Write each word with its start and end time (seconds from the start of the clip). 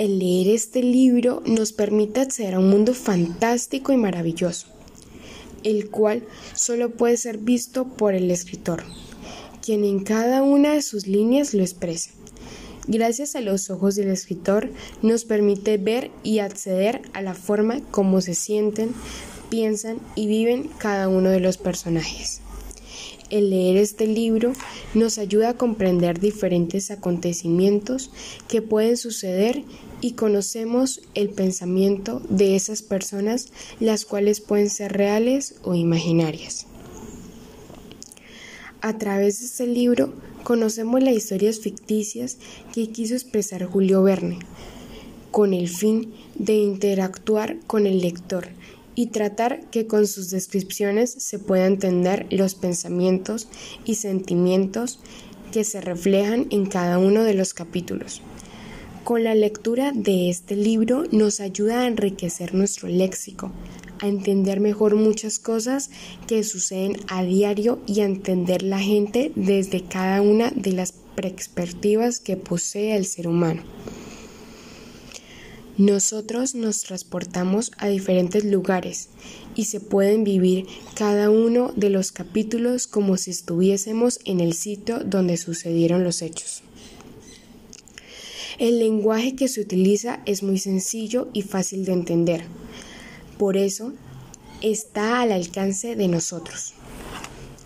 El 0.00 0.18
leer 0.18 0.48
este 0.48 0.82
libro 0.82 1.42
nos 1.44 1.74
permite 1.74 2.22
acceder 2.22 2.54
a 2.54 2.58
un 2.58 2.70
mundo 2.70 2.94
fantástico 2.94 3.92
y 3.92 3.98
maravilloso, 3.98 4.66
el 5.62 5.90
cual 5.90 6.22
solo 6.54 6.88
puede 6.88 7.18
ser 7.18 7.36
visto 7.36 7.84
por 7.84 8.14
el 8.14 8.30
escritor, 8.30 8.82
quien 9.62 9.84
en 9.84 10.02
cada 10.02 10.42
una 10.42 10.72
de 10.72 10.80
sus 10.80 11.06
líneas 11.06 11.52
lo 11.52 11.60
expresa. 11.60 12.12
Gracias 12.88 13.36
a 13.36 13.42
los 13.42 13.68
ojos 13.68 13.94
del 13.94 14.08
escritor 14.08 14.70
nos 15.02 15.26
permite 15.26 15.76
ver 15.76 16.10
y 16.22 16.38
acceder 16.38 17.02
a 17.12 17.20
la 17.20 17.34
forma 17.34 17.82
como 17.90 18.22
se 18.22 18.34
sienten, 18.34 18.94
piensan 19.50 19.98
y 20.14 20.28
viven 20.28 20.70
cada 20.78 21.10
uno 21.10 21.28
de 21.28 21.40
los 21.40 21.58
personajes. 21.58 22.40
El 23.30 23.50
leer 23.50 23.76
este 23.76 24.08
libro 24.08 24.52
nos 24.92 25.16
ayuda 25.16 25.50
a 25.50 25.56
comprender 25.56 26.18
diferentes 26.18 26.90
acontecimientos 26.90 28.10
que 28.48 28.60
pueden 28.60 28.96
suceder 28.96 29.62
y 30.00 30.12
conocemos 30.12 31.00
el 31.14 31.30
pensamiento 31.30 32.22
de 32.28 32.56
esas 32.56 32.82
personas, 32.82 33.52
las 33.78 34.04
cuales 34.04 34.40
pueden 34.40 34.68
ser 34.68 34.94
reales 34.94 35.54
o 35.62 35.76
imaginarias. 35.76 36.66
A 38.80 38.98
través 38.98 39.38
de 39.38 39.46
este 39.46 39.66
libro 39.68 40.12
conocemos 40.42 41.00
las 41.00 41.14
historias 41.14 41.60
ficticias 41.60 42.38
que 42.72 42.90
quiso 42.90 43.14
expresar 43.14 43.64
Julio 43.64 44.02
Verne, 44.02 44.40
con 45.30 45.54
el 45.54 45.68
fin 45.68 46.12
de 46.34 46.54
interactuar 46.54 47.58
con 47.68 47.86
el 47.86 48.00
lector 48.00 48.48
y 49.00 49.06
tratar 49.06 49.64
que 49.70 49.86
con 49.86 50.06
sus 50.06 50.28
descripciones 50.28 51.10
se 51.10 51.38
pueda 51.38 51.66
entender 51.66 52.26
los 52.28 52.54
pensamientos 52.54 53.48
y 53.86 53.94
sentimientos 53.94 55.00
que 55.52 55.64
se 55.64 55.80
reflejan 55.80 56.48
en 56.50 56.66
cada 56.66 56.98
uno 56.98 57.22
de 57.22 57.32
los 57.32 57.54
capítulos. 57.54 58.20
Con 59.02 59.24
la 59.24 59.34
lectura 59.34 59.92
de 59.94 60.28
este 60.28 60.54
libro 60.54 61.04
nos 61.12 61.40
ayuda 61.40 61.80
a 61.80 61.86
enriquecer 61.86 62.52
nuestro 62.52 62.88
léxico, 62.88 63.50
a 64.00 64.06
entender 64.06 64.60
mejor 64.60 64.96
muchas 64.96 65.38
cosas 65.38 65.90
que 66.26 66.44
suceden 66.44 66.98
a 67.08 67.22
diario 67.22 67.78
y 67.86 68.00
a 68.00 68.04
entender 68.04 68.62
la 68.62 68.80
gente 68.80 69.32
desde 69.34 69.82
cada 69.82 70.20
una 70.20 70.50
de 70.50 70.72
las 70.72 70.92
perspectivas 71.16 72.20
que 72.20 72.36
posee 72.36 72.96
el 72.96 73.06
ser 73.06 73.28
humano. 73.28 73.62
Nosotros 75.80 76.54
nos 76.54 76.82
transportamos 76.82 77.72
a 77.78 77.88
diferentes 77.88 78.44
lugares 78.44 79.08
y 79.54 79.64
se 79.64 79.80
pueden 79.80 80.24
vivir 80.24 80.66
cada 80.94 81.30
uno 81.30 81.72
de 81.74 81.88
los 81.88 82.12
capítulos 82.12 82.86
como 82.86 83.16
si 83.16 83.30
estuviésemos 83.30 84.20
en 84.26 84.40
el 84.40 84.52
sitio 84.52 84.98
donde 85.02 85.38
sucedieron 85.38 86.04
los 86.04 86.20
hechos. 86.20 86.60
El 88.58 88.78
lenguaje 88.78 89.34
que 89.34 89.48
se 89.48 89.62
utiliza 89.62 90.20
es 90.26 90.42
muy 90.42 90.58
sencillo 90.58 91.28
y 91.32 91.40
fácil 91.40 91.86
de 91.86 91.92
entender. 91.92 92.44
Por 93.38 93.56
eso 93.56 93.94
está 94.60 95.22
al 95.22 95.32
alcance 95.32 95.96
de 95.96 96.08
nosotros. 96.08 96.74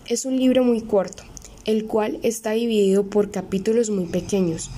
Es 0.07 0.23
un 0.23 0.37
libro 0.37 0.63
muy 0.63 0.79
corto, 0.83 1.25
el 1.65 1.85
cual 1.85 2.19
está 2.23 2.51
dividido 2.51 3.09
por 3.09 3.31
capítulos 3.31 3.89
muy 3.89 4.05
pequeños, 4.05 4.69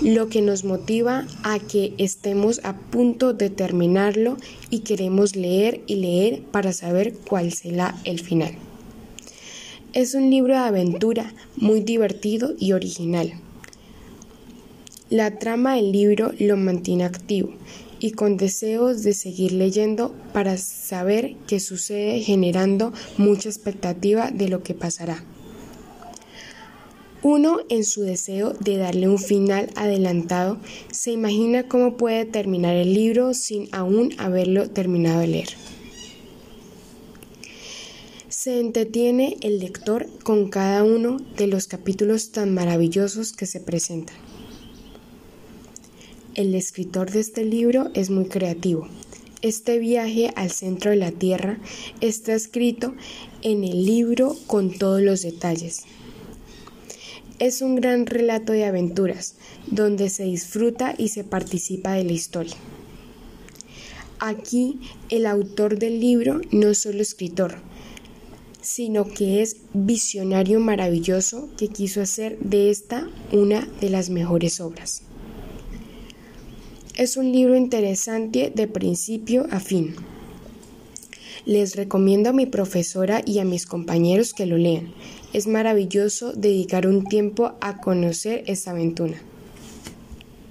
lo 0.00 0.28
que 0.28 0.42
nos 0.42 0.64
motiva 0.64 1.26
a 1.42 1.58
que 1.58 1.94
estemos 1.98 2.60
a 2.64 2.76
punto 2.76 3.34
de 3.34 3.50
terminarlo 3.50 4.36
y 4.70 4.80
queremos 4.80 5.36
leer 5.36 5.80
y 5.86 5.96
leer 5.96 6.42
para 6.42 6.72
saber 6.72 7.14
cuál 7.14 7.52
será 7.52 7.96
el 8.04 8.20
final. 8.20 8.54
Es 9.92 10.14
un 10.14 10.30
libro 10.30 10.52
de 10.52 10.60
aventura 10.60 11.32
muy 11.56 11.80
divertido 11.80 12.54
y 12.58 12.72
original. 12.72 13.32
La 15.08 15.38
trama 15.38 15.76
del 15.76 15.92
libro 15.92 16.32
lo 16.38 16.56
mantiene 16.56 17.04
activo 17.04 17.52
y 17.98 18.10
con 18.10 18.36
deseos 18.36 19.02
de 19.02 19.14
seguir 19.14 19.52
leyendo 19.52 20.14
para 20.32 20.58
saber 20.58 21.36
qué 21.46 21.60
sucede 21.60 22.20
generando 22.20 22.92
mucha 23.16 23.48
expectativa 23.48 24.30
de 24.30 24.48
lo 24.48 24.62
que 24.62 24.74
pasará. 24.74 25.24
Uno, 27.22 27.60
en 27.68 27.84
su 27.84 28.02
deseo 28.02 28.52
de 28.52 28.76
darle 28.76 29.08
un 29.08 29.18
final 29.18 29.70
adelantado, 29.74 30.58
se 30.92 31.12
imagina 31.12 31.66
cómo 31.66 31.96
puede 31.96 32.24
terminar 32.24 32.76
el 32.76 32.92
libro 32.92 33.34
sin 33.34 33.68
aún 33.72 34.12
haberlo 34.18 34.68
terminado 34.70 35.20
de 35.20 35.26
leer. 35.28 35.48
Se 38.28 38.60
entretiene 38.60 39.38
el 39.40 39.58
lector 39.58 40.06
con 40.22 40.50
cada 40.50 40.84
uno 40.84 41.16
de 41.36 41.46
los 41.46 41.66
capítulos 41.66 42.30
tan 42.30 42.54
maravillosos 42.54 43.32
que 43.32 43.46
se 43.46 43.60
presentan. 43.60 44.16
El 46.34 46.54
escritor 46.54 47.10
de 47.10 47.20
este 47.20 47.44
libro 47.44 47.90
es 47.94 48.10
muy 48.10 48.26
creativo. 48.26 48.88
Este 49.42 49.78
viaje 49.78 50.32
al 50.36 50.50
centro 50.50 50.90
de 50.90 50.96
la 50.96 51.12
Tierra 51.12 51.58
está 52.00 52.34
escrito 52.34 52.94
en 53.42 53.64
el 53.64 53.84
libro 53.84 54.36
con 54.46 54.70
todos 54.70 55.00
los 55.00 55.22
detalles. 55.22 55.84
Es 57.38 57.60
un 57.60 57.76
gran 57.76 58.06
relato 58.06 58.54
de 58.54 58.64
aventuras, 58.64 59.34
donde 59.66 60.08
se 60.08 60.24
disfruta 60.24 60.94
y 60.96 61.08
se 61.08 61.22
participa 61.22 61.92
de 61.92 62.04
la 62.04 62.12
historia. 62.12 62.56
Aquí 64.18 64.80
el 65.10 65.26
autor 65.26 65.78
del 65.78 66.00
libro 66.00 66.40
no 66.50 66.68
es 66.68 66.78
solo 66.78 67.02
escritor, 67.02 67.56
sino 68.62 69.04
que 69.06 69.42
es 69.42 69.58
visionario 69.74 70.60
maravilloso 70.60 71.50
que 71.58 71.68
quiso 71.68 72.00
hacer 72.00 72.38
de 72.38 72.70
esta 72.70 73.06
una 73.32 73.68
de 73.82 73.90
las 73.90 74.08
mejores 74.08 74.60
obras. 74.60 75.02
Es 76.94 77.18
un 77.18 77.30
libro 77.30 77.54
interesante 77.54 78.50
de 78.54 78.66
principio 78.66 79.46
a 79.50 79.60
fin. 79.60 79.94
Les 81.46 81.76
recomiendo 81.76 82.30
a 82.30 82.32
mi 82.32 82.46
profesora 82.46 83.22
y 83.24 83.38
a 83.38 83.44
mis 83.44 83.66
compañeros 83.66 84.34
que 84.34 84.46
lo 84.46 84.58
lean. 84.58 84.92
Es 85.32 85.46
maravilloso 85.46 86.32
dedicar 86.32 86.88
un 86.88 87.04
tiempo 87.04 87.52
a 87.60 87.80
conocer 87.80 88.42
esta 88.48 88.72
aventura. 88.72 89.14